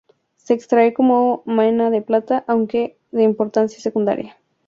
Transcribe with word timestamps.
Se 0.35 0.55
extrae 0.55 0.95
como 0.95 1.43
mena 1.45 1.91
de 1.91 2.01
plata, 2.01 2.43
aunque 2.47 2.97
de 3.11 3.21
importancia 3.21 3.79
secundaria. 3.79 4.35